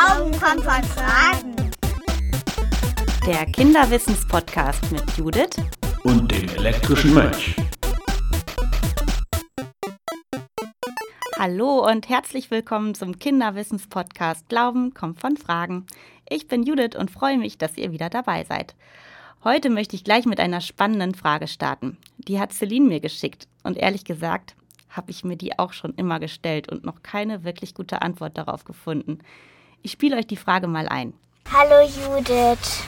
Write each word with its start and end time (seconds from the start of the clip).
Glauben 0.00 0.32
kommt 0.32 0.64
von 0.64 0.82
Fragen. 0.82 1.70
Der 3.26 3.44
Kinderwissenspodcast 3.44 4.90
mit 4.92 5.04
Judith 5.18 5.56
und 6.04 6.32
dem 6.32 6.48
elektrischen 6.56 7.12
Mönch. 7.12 7.54
Hallo 11.38 11.86
und 11.86 12.08
herzlich 12.08 12.50
willkommen 12.50 12.94
zum 12.94 13.18
Kinderwissenspodcast 13.18 14.48
Glauben 14.48 14.94
kommt 14.94 15.20
von 15.20 15.36
Fragen. 15.36 15.86
Ich 16.30 16.48
bin 16.48 16.62
Judith 16.62 16.96
und 16.98 17.10
freue 17.10 17.36
mich, 17.36 17.58
dass 17.58 17.76
ihr 17.76 17.92
wieder 17.92 18.08
dabei 18.08 18.44
seid. 18.44 18.74
Heute 19.44 19.68
möchte 19.68 19.96
ich 19.96 20.04
gleich 20.04 20.24
mit 20.24 20.40
einer 20.40 20.62
spannenden 20.62 21.14
Frage 21.14 21.46
starten. 21.46 21.98
Die 22.16 22.40
hat 22.40 22.54
Celine 22.54 22.86
mir 22.86 23.00
geschickt 23.00 23.48
und 23.64 23.76
ehrlich 23.76 24.04
gesagt 24.04 24.56
habe 24.88 25.10
ich 25.10 25.24
mir 25.24 25.36
die 25.36 25.58
auch 25.58 25.74
schon 25.74 25.92
immer 25.96 26.18
gestellt 26.20 26.72
und 26.72 26.84
noch 26.84 27.02
keine 27.02 27.44
wirklich 27.44 27.74
gute 27.74 28.00
Antwort 28.00 28.38
darauf 28.38 28.64
gefunden. 28.64 29.18
Ich 29.82 29.92
spiele 29.92 30.16
euch 30.16 30.26
die 30.26 30.36
Frage 30.36 30.66
mal 30.66 30.88
ein. 30.88 31.14
Hallo 31.50 31.86
Judith, 31.86 32.84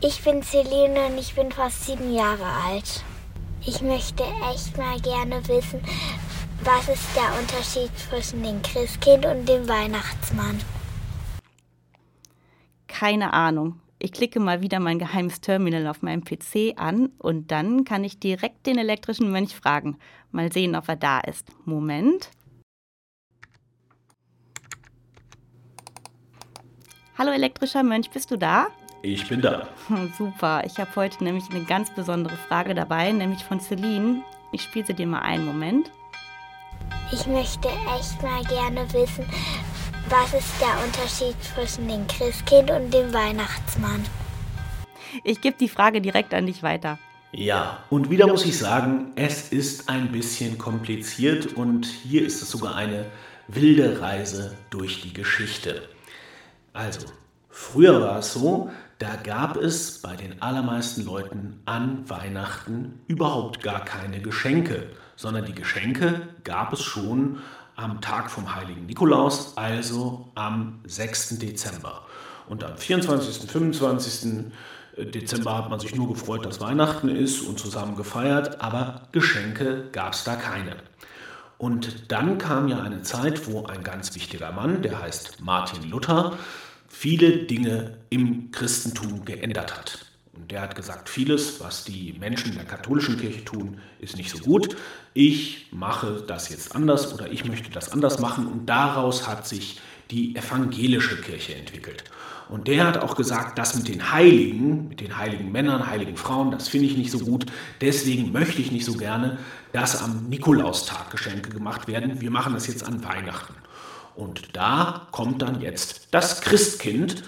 ich 0.00 0.22
bin 0.22 0.42
Celine 0.42 1.06
und 1.06 1.18
ich 1.18 1.34
bin 1.34 1.50
fast 1.50 1.86
sieben 1.86 2.14
Jahre 2.14 2.46
alt. 2.64 3.02
Ich 3.66 3.82
möchte 3.82 4.22
echt 4.52 4.78
mal 4.78 5.00
gerne 5.00 5.46
wissen, 5.48 5.80
was 6.62 6.88
ist 6.88 7.16
der 7.16 7.38
Unterschied 7.40 7.90
zwischen 7.98 8.44
dem 8.44 8.62
Christkind 8.62 9.26
und 9.26 9.48
dem 9.48 9.68
Weihnachtsmann? 9.68 10.60
Keine 12.86 13.32
Ahnung. 13.32 13.80
Ich 13.98 14.12
klicke 14.12 14.38
mal 14.38 14.60
wieder 14.60 14.78
mein 14.78 15.00
geheimes 15.00 15.40
Terminal 15.40 15.88
auf 15.88 16.02
meinem 16.02 16.22
PC 16.22 16.74
an 16.76 17.10
und 17.18 17.50
dann 17.50 17.84
kann 17.84 18.04
ich 18.04 18.20
direkt 18.20 18.66
den 18.66 18.78
elektrischen 18.78 19.32
Mönch 19.32 19.56
fragen. 19.56 19.98
Mal 20.30 20.52
sehen, 20.52 20.76
ob 20.76 20.88
er 20.88 20.96
da 20.96 21.18
ist. 21.20 21.48
Moment. 21.64 22.30
Hallo 27.18 27.30
elektrischer 27.30 27.82
Mönch, 27.82 28.10
bist 28.10 28.30
du 28.30 28.36
da? 28.36 28.66
Ich 29.00 29.26
bin 29.26 29.40
da. 29.40 29.68
Super, 30.18 30.64
ich 30.66 30.76
habe 30.78 30.90
heute 30.96 31.24
nämlich 31.24 31.44
eine 31.50 31.64
ganz 31.64 31.88
besondere 31.88 32.36
Frage 32.36 32.74
dabei, 32.74 33.10
nämlich 33.10 33.42
von 33.42 33.58
Celine. 33.58 34.20
Ich 34.52 34.60
spiele 34.60 34.84
sie 34.84 34.92
dir 34.92 35.06
mal 35.06 35.20
einen 35.20 35.46
Moment. 35.46 35.90
Ich 37.10 37.26
möchte 37.26 37.68
echt 37.68 38.22
mal 38.22 38.44
gerne 38.44 38.82
wissen, 38.92 39.24
was 40.10 40.34
ist 40.34 40.60
der 40.60 40.84
Unterschied 40.84 41.42
zwischen 41.42 41.88
dem 41.88 42.06
Christkind 42.06 42.70
und 42.70 42.92
dem 42.92 43.10
Weihnachtsmann? 43.14 44.04
Ich 45.24 45.40
gebe 45.40 45.56
die 45.58 45.70
Frage 45.70 46.02
direkt 46.02 46.34
an 46.34 46.44
dich 46.44 46.62
weiter. 46.62 46.98
Ja, 47.32 47.82
und 47.88 48.10
wieder 48.10 48.26
muss 48.26 48.44
ich 48.44 48.58
sagen, 48.58 49.12
es 49.16 49.52
ist 49.52 49.88
ein 49.88 50.12
bisschen 50.12 50.58
kompliziert 50.58 51.54
und 51.54 51.86
hier 51.86 52.26
ist 52.26 52.42
es 52.42 52.50
sogar 52.50 52.74
eine 52.74 53.06
wilde 53.48 54.02
Reise 54.02 54.54
durch 54.68 55.00
die 55.00 55.14
Geschichte. 55.14 55.88
Also, 56.76 57.06
früher 57.48 58.02
war 58.02 58.18
es 58.18 58.34
so, 58.34 58.70
da 58.98 59.16
gab 59.16 59.56
es 59.56 60.02
bei 60.02 60.14
den 60.14 60.42
allermeisten 60.42 61.06
Leuten 61.06 61.62
an 61.64 62.08
Weihnachten 62.08 63.00
überhaupt 63.06 63.62
gar 63.62 63.82
keine 63.82 64.20
Geschenke, 64.20 64.90
sondern 65.16 65.46
die 65.46 65.54
Geschenke 65.54 66.28
gab 66.44 66.74
es 66.74 66.82
schon 66.82 67.38
am 67.76 68.02
Tag 68.02 68.30
vom 68.30 68.54
heiligen 68.54 68.84
Nikolaus, 68.84 69.56
also 69.56 70.30
am 70.34 70.80
6. 70.84 71.38
Dezember. 71.38 72.02
Und 72.46 72.62
am 72.62 72.76
24., 72.76 73.50
25. 73.50 74.52
Dezember 74.98 75.56
hat 75.56 75.70
man 75.70 75.80
sich 75.80 75.94
nur 75.94 76.08
gefreut, 76.08 76.44
dass 76.44 76.60
Weihnachten 76.60 77.08
ist 77.08 77.40
und 77.40 77.58
zusammen 77.58 77.96
gefeiert, 77.96 78.60
aber 78.60 79.08
Geschenke 79.12 79.88
gab 79.92 80.12
es 80.12 80.24
da 80.24 80.36
keine. 80.36 80.76
Und 81.58 82.12
dann 82.12 82.38
kam 82.38 82.68
ja 82.68 82.82
eine 82.82 83.02
Zeit, 83.02 83.50
wo 83.50 83.64
ein 83.64 83.82
ganz 83.82 84.14
wichtiger 84.14 84.52
Mann, 84.52 84.82
der 84.82 85.00
heißt 85.00 85.40
Martin 85.40 85.88
Luther, 85.88 86.36
viele 86.88 87.44
Dinge 87.46 87.96
im 88.10 88.50
Christentum 88.50 89.24
geändert 89.24 89.76
hat. 89.76 90.06
Und 90.34 90.50
der 90.50 90.60
hat 90.60 90.74
gesagt, 90.74 91.08
vieles, 91.08 91.60
was 91.60 91.84
die 91.84 92.14
Menschen 92.18 92.54
der 92.54 92.64
katholischen 92.64 93.18
Kirche 93.18 93.44
tun, 93.44 93.80
ist 94.00 94.16
nicht 94.18 94.30
so 94.30 94.38
gut. 94.38 94.76
Ich 95.14 95.68
mache 95.72 96.22
das 96.26 96.50
jetzt 96.50 96.74
anders 96.74 97.14
oder 97.14 97.30
ich 97.32 97.46
möchte 97.46 97.70
das 97.70 97.90
anders 97.90 98.18
machen. 98.18 98.46
Und 98.46 98.66
daraus 98.66 99.26
hat 99.26 99.46
sich 99.46 99.80
die 100.10 100.36
evangelische 100.36 101.20
Kirche 101.20 101.54
entwickelt. 101.54 102.04
Und 102.48 102.68
der 102.68 102.86
hat 102.86 102.98
auch 102.98 103.16
gesagt, 103.16 103.58
das 103.58 103.74
mit 103.74 103.88
den 103.88 104.12
Heiligen, 104.12 104.88
mit 104.88 105.00
den 105.00 105.16
heiligen 105.16 105.50
Männern, 105.50 105.88
heiligen 105.88 106.16
Frauen, 106.16 106.52
das 106.52 106.68
finde 106.68 106.86
ich 106.86 106.96
nicht 106.96 107.10
so 107.10 107.18
gut. 107.18 107.46
Deswegen 107.80 108.30
möchte 108.30 108.60
ich 108.60 108.70
nicht 108.70 108.84
so 108.84 108.94
gerne, 108.94 109.38
dass 109.72 110.00
am 110.00 110.28
Nikolaustag 110.28 111.10
Geschenke 111.10 111.50
gemacht 111.50 111.88
werden. 111.88 112.20
Wir 112.20 112.30
machen 112.30 112.54
das 112.54 112.68
jetzt 112.68 112.84
an 112.84 113.04
Weihnachten. 113.04 113.54
Und 114.14 114.56
da 114.56 115.08
kommt 115.10 115.42
dann 115.42 115.60
jetzt 115.60 116.08
das 116.12 116.40
Christkind 116.40 117.24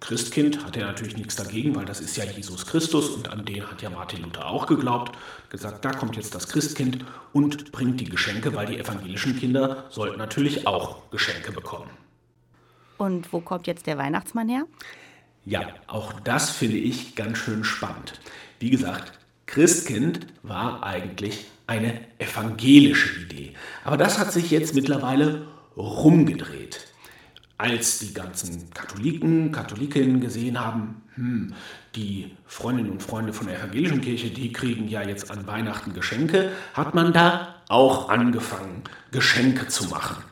Christkind 0.00 0.64
hat 0.64 0.76
er 0.76 0.86
natürlich 0.86 1.16
nichts 1.16 1.34
dagegen, 1.34 1.74
weil 1.74 1.84
das 1.84 2.00
ist 2.00 2.16
ja 2.16 2.24
Jesus 2.24 2.66
Christus 2.66 3.10
und 3.10 3.30
an 3.30 3.44
den 3.44 3.68
hat 3.68 3.82
ja 3.82 3.90
Martin 3.90 4.22
Luther 4.22 4.46
auch 4.46 4.66
geglaubt. 4.66 5.16
Gesagt, 5.50 5.84
da 5.84 5.90
kommt 5.90 6.16
jetzt 6.16 6.34
das 6.34 6.48
Christkind 6.48 7.04
und 7.32 7.72
bringt 7.72 8.00
die 8.00 8.04
Geschenke, 8.08 8.54
weil 8.54 8.66
die 8.66 8.78
evangelischen 8.78 9.36
Kinder 9.36 9.84
sollten 9.90 10.18
natürlich 10.18 10.66
auch 10.66 11.10
Geschenke 11.10 11.50
bekommen. 11.50 11.90
Und 12.98 13.32
wo 13.32 13.40
kommt 13.40 13.66
jetzt 13.66 13.86
der 13.86 13.96
Weihnachtsmann 13.96 14.48
her? 14.48 14.64
Ja, 15.46 15.62
auch 15.86 16.12
das 16.20 16.50
finde 16.50 16.76
ich 16.76 17.14
ganz 17.14 17.38
schön 17.38 17.64
spannend. 17.64 18.20
Wie 18.58 18.70
gesagt, 18.70 19.12
Christkind 19.46 20.26
war 20.42 20.82
eigentlich 20.82 21.46
eine 21.66 22.00
evangelische 22.18 23.20
Idee. 23.20 23.54
Aber 23.84 23.96
das 23.96 24.18
hat 24.18 24.32
sich 24.32 24.50
jetzt 24.50 24.74
mittlerweile 24.74 25.46
rumgedreht 25.76 26.88
als 27.58 27.98
die 27.98 28.14
ganzen 28.14 28.70
Katholiken, 28.70 29.50
Katholikinnen 29.50 30.20
gesehen 30.20 30.64
haben, 30.64 31.02
hm, 31.14 31.54
die 31.96 32.36
Freundinnen 32.46 32.90
und 32.90 33.02
Freunde 33.02 33.32
von 33.32 33.48
der 33.48 33.58
evangelischen 33.58 34.00
Kirche, 34.00 34.30
die 34.30 34.52
kriegen 34.52 34.86
ja 34.86 35.02
jetzt 35.02 35.30
an 35.30 35.46
Weihnachten 35.46 35.92
Geschenke, 35.92 36.52
hat 36.72 36.94
man 36.94 37.12
da 37.12 37.56
auch 37.68 38.08
angefangen, 38.08 38.84
Geschenke 39.10 39.66
zu 39.66 39.88
machen. 39.88 40.22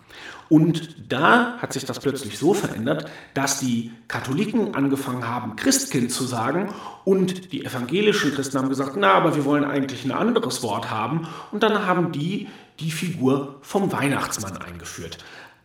Und 0.48 1.12
da 1.12 1.58
hat 1.58 1.72
sich 1.72 1.84
das 1.84 2.00
plötzlich 2.00 2.38
so 2.38 2.54
verändert, 2.54 3.10
dass 3.34 3.60
die 3.60 3.92
Katholiken 4.08 4.74
angefangen 4.74 5.26
haben, 5.26 5.56
Christkind 5.56 6.12
zu 6.12 6.24
sagen 6.24 6.72
und 7.04 7.52
die 7.52 7.64
evangelischen 7.64 8.32
Christen 8.32 8.58
haben 8.58 8.68
gesagt, 8.68 8.96
na, 8.96 9.12
aber 9.12 9.34
wir 9.34 9.44
wollen 9.44 9.64
eigentlich 9.64 10.04
ein 10.04 10.12
anderes 10.12 10.62
Wort 10.62 10.90
haben. 10.90 11.26
Und 11.50 11.62
dann 11.62 11.86
haben 11.86 12.12
die 12.12 12.48
die 12.78 12.90
Figur 12.90 13.56
vom 13.62 13.90
Weihnachtsmann 13.92 14.58
eingeführt. 14.58 15.18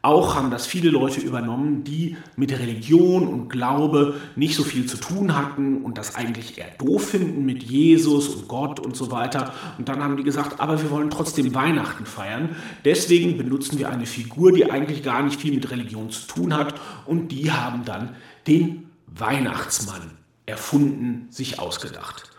Auch 0.03 0.33
haben 0.33 0.49
das 0.49 0.65
viele 0.65 0.89
Leute 0.89 1.21
übernommen, 1.21 1.83
die 1.83 2.17
mit 2.35 2.51
Religion 2.51 3.27
und 3.27 3.49
Glaube 3.49 4.15
nicht 4.35 4.55
so 4.55 4.63
viel 4.63 4.87
zu 4.87 4.97
tun 4.97 5.35
hatten 5.35 5.83
und 5.83 5.99
das 5.99 6.15
eigentlich 6.15 6.57
eher 6.57 6.71
doof 6.79 7.09
finden 7.09 7.45
mit 7.45 7.61
Jesus 7.61 8.29
und 8.29 8.47
Gott 8.47 8.79
und 8.79 8.95
so 8.95 9.11
weiter. 9.11 9.53
Und 9.77 9.89
dann 9.89 10.03
haben 10.03 10.17
die 10.17 10.23
gesagt, 10.23 10.59
aber 10.59 10.81
wir 10.81 10.89
wollen 10.89 11.11
trotzdem 11.11 11.53
Weihnachten 11.53 12.07
feiern. 12.07 12.55
Deswegen 12.83 13.37
benutzen 13.37 13.77
wir 13.77 13.89
eine 13.91 14.07
Figur, 14.07 14.51
die 14.51 14.71
eigentlich 14.71 15.03
gar 15.03 15.21
nicht 15.21 15.39
viel 15.39 15.53
mit 15.53 15.69
Religion 15.69 16.09
zu 16.09 16.25
tun 16.25 16.55
hat. 16.55 16.73
Und 17.05 17.27
die 17.27 17.51
haben 17.51 17.85
dann 17.85 18.15
den 18.47 18.89
Weihnachtsmann 19.05 20.17
erfunden, 20.47 21.27
sich 21.29 21.59
ausgedacht. 21.59 22.30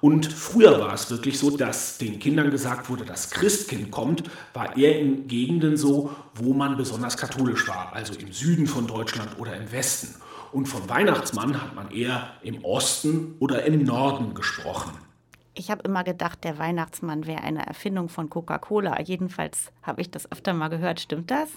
Und 0.00 0.26
früher 0.26 0.80
war 0.80 0.94
es 0.94 1.10
wirklich 1.10 1.38
so, 1.38 1.56
dass 1.56 1.98
den 1.98 2.18
Kindern 2.18 2.50
gesagt 2.50 2.88
wurde, 2.88 3.04
das 3.04 3.30
Christkind 3.30 3.90
kommt, 3.90 4.24
war 4.54 4.76
eher 4.76 4.98
in 4.98 5.28
Gegenden 5.28 5.76
so, 5.76 6.10
wo 6.34 6.54
man 6.54 6.76
besonders 6.76 7.16
katholisch 7.18 7.68
war, 7.68 7.92
also 7.92 8.14
im 8.14 8.32
Süden 8.32 8.66
von 8.66 8.86
Deutschland 8.86 9.38
oder 9.38 9.54
im 9.54 9.70
Westen. 9.72 10.14
Und 10.52 10.66
vom 10.66 10.88
Weihnachtsmann 10.88 11.60
hat 11.60 11.74
man 11.74 11.90
eher 11.90 12.30
im 12.42 12.64
Osten 12.64 13.36
oder 13.40 13.64
im 13.64 13.84
Norden 13.84 14.34
gesprochen. 14.34 14.92
Ich 15.60 15.70
habe 15.70 15.82
immer 15.82 16.04
gedacht, 16.04 16.42
der 16.44 16.56
Weihnachtsmann 16.56 17.26
wäre 17.26 17.42
eine 17.42 17.66
Erfindung 17.66 18.08
von 18.08 18.30
Coca-Cola. 18.30 18.98
Jedenfalls 19.02 19.72
habe 19.82 20.00
ich 20.00 20.10
das 20.10 20.32
öfter 20.32 20.54
mal 20.54 20.68
gehört. 20.68 21.00
Stimmt 21.00 21.30
das? 21.30 21.50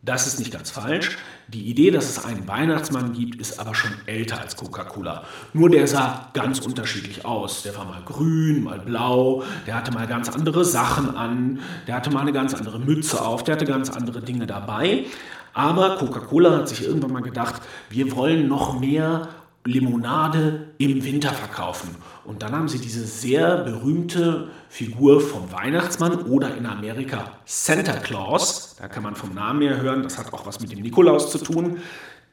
Das 0.00 0.26
ist 0.26 0.38
nicht 0.38 0.54
ganz 0.54 0.70
falsch. 0.70 1.18
Die 1.48 1.68
Idee, 1.68 1.90
dass 1.90 2.08
es 2.08 2.24
einen 2.24 2.48
Weihnachtsmann 2.48 3.12
gibt, 3.12 3.38
ist 3.38 3.60
aber 3.60 3.74
schon 3.74 3.92
älter 4.06 4.40
als 4.40 4.56
Coca-Cola. 4.56 5.24
Nur 5.52 5.68
der 5.68 5.86
sah 5.86 6.30
ganz 6.32 6.60
unterschiedlich 6.60 7.26
aus. 7.26 7.62
Der 7.62 7.76
war 7.76 7.84
mal 7.84 8.00
grün, 8.06 8.64
mal 8.64 8.78
blau, 8.78 9.42
der 9.66 9.74
hatte 9.74 9.92
mal 9.92 10.06
ganz 10.06 10.30
andere 10.30 10.64
Sachen 10.64 11.14
an, 11.14 11.60
der 11.86 11.96
hatte 11.96 12.08
mal 12.08 12.20
eine 12.20 12.32
ganz 12.32 12.54
andere 12.54 12.78
Mütze 12.78 13.22
auf, 13.22 13.44
der 13.44 13.56
hatte 13.56 13.66
ganz 13.66 13.90
andere 13.90 14.22
Dinge 14.22 14.46
dabei. 14.46 15.04
Aber 15.52 15.98
Coca-Cola 15.98 16.56
hat 16.56 16.70
sich 16.70 16.86
irgendwann 16.86 17.12
mal 17.12 17.20
gedacht, 17.20 17.60
wir 17.90 18.16
wollen 18.16 18.48
noch 18.48 18.80
mehr 18.80 19.28
Limonade 19.64 20.68
im 20.78 21.04
Winter 21.04 21.32
verkaufen. 21.32 21.90
Und 22.24 22.42
dann 22.42 22.52
haben 22.52 22.68
sie 22.68 22.78
diese 22.78 23.04
sehr 23.04 23.58
berühmte 23.58 24.48
Figur 24.68 25.20
vom 25.20 25.52
Weihnachtsmann 25.52 26.22
oder 26.22 26.56
in 26.56 26.66
Amerika 26.66 27.38
Santa 27.44 27.94
Claus, 27.94 28.76
da 28.78 28.88
kann 28.88 29.02
man 29.02 29.14
vom 29.14 29.34
Namen 29.34 29.62
her 29.62 29.80
hören, 29.80 30.02
das 30.02 30.18
hat 30.18 30.32
auch 30.32 30.46
was 30.46 30.60
mit 30.60 30.72
dem 30.72 30.80
Nikolaus 30.80 31.30
zu 31.30 31.38
tun, 31.38 31.78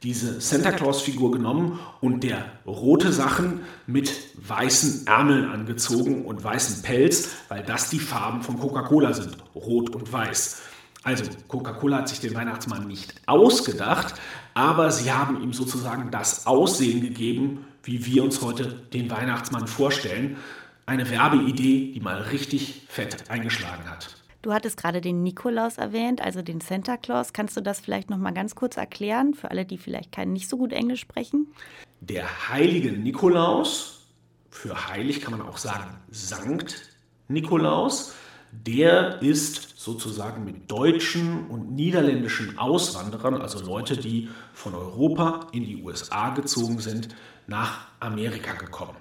diese 0.02 0.40
Santa 0.40 0.72
Claus-Figur 0.72 1.30
genommen 1.30 1.78
und 2.00 2.24
der 2.24 2.46
rote 2.66 3.12
Sachen 3.12 3.60
mit 3.86 4.10
weißen 4.48 5.06
Ärmeln 5.06 5.50
angezogen 5.50 6.24
und 6.24 6.42
weißem 6.42 6.82
Pelz, 6.82 7.28
weil 7.48 7.62
das 7.62 7.90
die 7.90 7.98
Farben 7.98 8.42
von 8.42 8.58
Coca-Cola 8.58 9.12
sind, 9.12 9.36
rot 9.54 9.90
und 9.94 10.10
weiß. 10.10 10.62
Also 11.02 11.24
Coca-Cola 11.48 11.98
hat 11.98 12.08
sich 12.08 12.20
den 12.20 12.34
Weihnachtsmann 12.34 12.86
nicht 12.86 13.14
ausgedacht, 13.26 14.14
aber 14.54 14.90
sie 14.90 15.10
haben 15.10 15.42
ihm 15.42 15.52
sozusagen 15.52 16.10
das 16.10 16.46
Aussehen 16.46 17.00
gegeben, 17.00 17.64
wie 17.82 18.04
wir 18.04 18.22
uns 18.22 18.42
heute 18.42 18.66
den 18.92 19.10
Weihnachtsmann 19.10 19.66
vorstellen. 19.66 20.36
Eine 20.84 21.08
Werbeidee, 21.08 21.92
die 21.92 22.00
mal 22.00 22.20
richtig 22.22 22.82
fett 22.88 23.30
eingeschlagen 23.30 23.88
hat. 23.88 24.16
Du 24.42 24.54
hattest 24.54 24.78
gerade 24.78 25.00
den 25.00 25.22
Nikolaus 25.22 25.76
erwähnt, 25.76 26.22
also 26.22 26.40
den 26.40 26.60
Santa 26.60 26.96
Claus. 26.96 27.32
Kannst 27.32 27.56
du 27.56 27.60
das 27.60 27.80
vielleicht 27.80 28.08
noch 28.08 28.16
mal 28.16 28.32
ganz 28.32 28.54
kurz 28.54 28.76
erklären 28.76 29.34
für 29.34 29.50
alle, 29.50 29.66
die 29.66 29.76
vielleicht 29.76 30.12
kein 30.12 30.32
nicht 30.32 30.48
so 30.48 30.56
gut 30.56 30.72
Englisch 30.72 31.00
sprechen? 31.00 31.52
Der 32.00 32.48
heilige 32.48 32.92
Nikolaus, 32.92 34.06
für 34.50 34.88
heilig 34.88 35.20
kann 35.20 35.36
man 35.36 35.46
auch 35.46 35.58
sagen 35.58 35.98
Sankt 36.10 36.90
Nikolaus, 37.28 38.14
der 38.52 39.22
ist 39.22 39.78
sozusagen 39.78 40.44
mit 40.44 40.70
deutschen 40.70 41.46
und 41.46 41.72
niederländischen 41.72 42.58
Auswanderern, 42.58 43.40
also 43.40 43.60
Leute, 43.64 43.96
die 43.96 44.28
von 44.52 44.74
Europa 44.74 45.46
in 45.52 45.64
die 45.64 45.82
USA 45.82 46.30
gezogen 46.30 46.80
sind, 46.80 47.08
nach 47.46 47.86
Amerika 48.00 48.54
gekommen. 48.54 48.96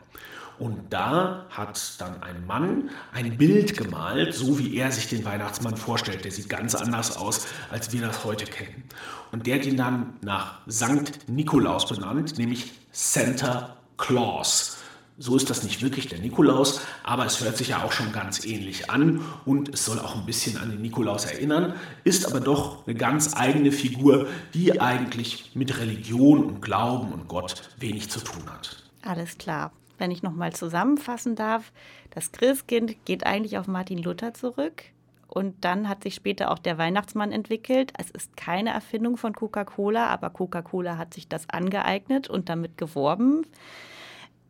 Und 0.60 0.92
da 0.92 1.46
hat 1.50 1.80
dann 2.00 2.22
ein 2.22 2.46
Mann 2.46 2.90
ein 3.14 3.38
Bild 3.38 3.78
gemalt, 3.78 4.34
so 4.34 4.60
wie 4.60 4.76
er 4.76 4.92
sich 4.92 5.08
den 5.08 5.24
Weihnachtsmann 5.24 5.78
vorstellt. 5.78 6.26
Der 6.26 6.32
sieht 6.32 6.50
ganz 6.50 6.76
anders 6.76 7.16
aus, 7.16 7.48
als 7.72 7.94
wir 7.94 8.02
das 8.02 8.26
heute 8.26 8.44
kennen. 8.44 8.84
Und 9.32 9.48
der 9.48 9.56
hat 9.56 9.66
ihn 9.66 9.78
dann 9.78 10.16
nach 10.22 10.60
Sankt 10.68 11.30
Nikolaus 11.30 11.88
benannt, 11.88 12.38
nämlich 12.38 12.74
Santa 12.92 13.78
Claus. 13.98 14.79
So 15.22 15.36
ist 15.36 15.50
das 15.50 15.64
nicht 15.64 15.82
wirklich 15.82 16.08
der 16.08 16.20
Nikolaus, 16.20 16.80
aber 17.04 17.26
es 17.26 17.44
hört 17.44 17.58
sich 17.58 17.68
ja 17.68 17.84
auch 17.84 17.92
schon 17.92 18.14
ganz 18.14 18.46
ähnlich 18.46 18.90
an 18.90 19.20
und 19.44 19.68
es 19.74 19.84
soll 19.84 20.00
auch 20.00 20.16
ein 20.16 20.26
bisschen 20.26 20.58
an 20.58 20.70
den 20.70 20.82
Nikolaus 20.82 21.26
erinnern, 21.26 21.74
ist 22.06 22.26
aber 22.26 22.40
doch 22.40 22.88
eine 22.88 22.96
ganz 22.96 23.36
eigene 23.36 23.74
Figur, 23.74 24.28
die 24.54 24.80
eigentlich 24.80 25.52
mit 25.56 25.78
Religion 25.78 26.46
und 26.46 26.62
Glauben 26.62 27.12
und 27.12 27.28
Gott 27.28 27.70
wenig 27.78 28.10
zu 28.10 28.22
tun 28.22 28.50
hat. 28.50 28.82
Alles 29.02 29.38
klar. 29.38 29.74
Wenn 29.98 30.10
ich 30.10 30.24
nochmal 30.24 30.54
zusammenfassen 30.54 31.36
darf, 31.36 31.74
das 32.12 32.32
Christkind 32.32 33.04
geht 33.04 33.26
eigentlich 33.26 33.58
auf 33.58 33.68
Martin 33.68 34.02
Luther 34.02 34.34
zurück. 34.34 34.84
Und 35.28 35.66
dann 35.66 35.90
hat 35.90 36.04
sich 36.04 36.16
später 36.16 36.50
auch 36.50 36.60
der 36.60 36.78
Weihnachtsmann 36.78 37.34
entwickelt. 37.34 37.92
Es 37.98 38.10
ist 38.10 38.38
keine 38.38 38.70
Erfindung 38.70 39.18
von 39.18 39.34
Coca-Cola, 39.34 40.08
aber 40.08 40.30
Coca-Cola 40.30 40.98
hat 40.98 41.14
sich 41.14 41.28
das 41.28 41.50
angeeignet 41.50 42.30
und 42.30 42.48
damit 42.48 42.78
geworben 42.78 43.46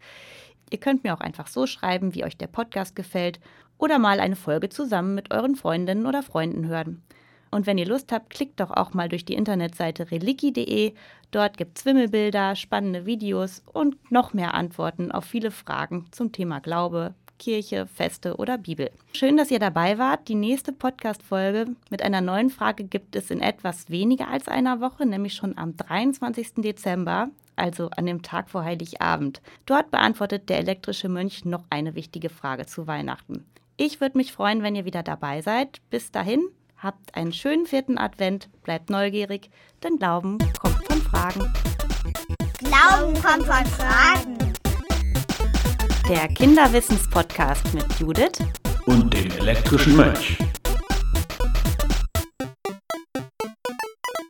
Ihr 0.70 0.80
könnt 0.80 1.04
mir 1.04 1.16
auch 1.16 1.22
einfach 1.22 1.48
so 1.48 1.68
schreiben, 1.68 2.14
wie 2.14 2.24
euch 2.24 2.38
der 2.38 2.48
Podcast 2.48 2.96
gefällt 2.96 3.40
oder 3.78 4.00
mal 4.00 4.20
eine 4.20 4.36
Folge 4.36 4.70
zusammen 4.70 5.16
mit 5.16 5.32
euren 5.32 5.56
Freundinnen 5.56 6.06
oder 6.06 6.22
Freunden 6.22 6.68
hören. 6.68 7.02
Und 7.52 7.68
wenn 7.68 7.78
ihr 7.78 7.88
Lust 7.88 8.12
habt, 8.12 8.30
klickt 8.30 8.60
doch 8.60 8.72
auch 8.72 8.94
mal 8.94 9.10
durch 9.10 9.26
die 9.26 9.36
Internetseite 9.36 10.12
reliki.de. 10.12 10.94
Dort 11.32 11.58
gibt 11.58 11.78
es 11.78 11.86
Wimmelbilder, 11.86 12.56
spannende 12.56 13.06
Videos 13.06 13.64
und 13.72 14.12
noch 14.12 14.34
mehr 14.34 14.54
Antworten 14.54 15.12
auf 15.12 15.26
viele 15.26 15.52
Fragen 15.52 16.06
zum 16.12 16.32
Thema 16.32 16.60
Glaube, 16.60 17.14
Kirche, 17.38 17.88
Feste 17.88 18.38
oder 18.38 18.58
Bibel. 18.58 18.92
Schön, 19.14 19.38
dass 19.38 19.52
ihr 19.52 19.60
dabei 19.60 19.98
wart. 19.98 20.28
Die 20.28 20.36
nächste 20.36 20.72
Podcast-Folge 20.72 21.68
mit 21.90 22.02
einer 22.02 22.22
neuen 22.22 22.50
Frage 22.50 22.84
gibt 22.84 23.16
es 23.16 23.32
in 23.32 23.42
etwas 23.42 23.90
weniger 23.90 24.28
als 24.28 24.48
einer 24.48 24.82
Woche, 24.82 25.06
nämlich 25.06 25.34
schon 25.34 25.58
am 25.58 25.76
23. 25.76 26.56
Dezember, 26.58 27.30
also 27.56 27.90
an 27.96 28.06
dem 28.06 28.22
Tag 28.22 28.50
vor 28.50 28.64
Heiligabend. 28.64 29.42
Dort 29.66 29.92
beantwortet 29.92 30.50
der 30.50 30.60
elektrische 30.60 31.10
Mönch 31.10 31.46
noch 31.46 31.64
eine 31.70 31.96
wichtige 31.96 32.30
Frage 32.30 32.66
zu 32.66 32.88
Weihnachten. 32.88 33.46
Ich 33.78 34.00
würde 34.00 34.18
mich 34.18 34.32
freuen, 34.32 34.64
wenn 34.64 34.76
ihr 34.76 34.86
wieder 34.86 35.04
dabei 35.04 35.42
seid. 35.42 35.82
Bis 35.90 36.12
dahin, 36.12 36.48
habt 36.78 37.16
einen 37.16 37.34
schönen 37.34 37.66
vierten 37.66 37.98
Advent, 37.98 38.50
bleibt 38.64 38.90
neugierig, 38.90 39.50
denn 39.84 39.98
Glauben 39.98 40.38
kommt 40.60 40.86
von 40.86 41.02
Fragen. 41.02 41.54
Glauben 42.60 43.14
kommt 43.22 43.46
von 43.46 43.66
Fragen 43.66 44.45
der 46.10 46.28
Kinderwissenspodcast 46.28 47.74
mit 47.74 47.86
Judith 48.00 48.38
und 48.86 49.12
dem 49.12 49.32
elektrischen 49.40 49.96
Mönch. 49.96 50.38